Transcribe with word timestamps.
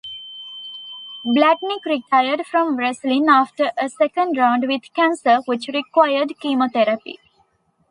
Blatnick 1.23 1.85
retired 1.85 2.43
from 2.47 2.75
wrestling 2.77 3.29
after 3.29 3.69
a 3.77 3.87
second 3.87 4.35
round 4.35 4.67
with 4.67 4.91
cancer, 4.95 5.41
which 5.45 5.67
required 5.67 6.31
chemotherapy. 6.39 7.19